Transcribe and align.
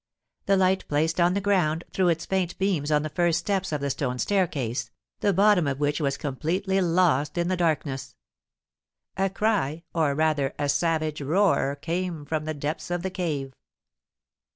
The 0.47 0.57
light, 0.57 0.87
placed 0.87 1.19
on 1.21 1.35
the 1.35 1.39
ground, 1.41 1.83
threw 1.93 2.07
its 2.07 2.25
faint 2.25 2.57
beams 2.57 2.91
on 2.91 3.03
the 3.03 3.09
first 3.09 3.37
steps 3.37 3.71
of 3.71 3.81
the 3.81 3.91
stone 3.91 4.17
staircase, 4.17 4.89
the 5.19 5.31
bottom 5.31 5.67
of 5.67 5.79
which 5.79 6.01
was 6.01 6.17
completely 6.17 6.81
lost 6.81 7.37
in 7.37 7.49
the 7.49 7.55
darkness. 7.55 8.15
A 9.15 9.29
cry, 9.29 9.83
or, 9.93 10.15
rather, 10.15 10.55
a 10.57 10.69
savage 10.69 11.21
roar, 11.21 11.75
came 11.79 12.25
from 12.25 12.45
the 12.45 12.55
depths 12.55 12.89
of 12.89 13.03
the 13.03 13.11
cave. 13.11 13.53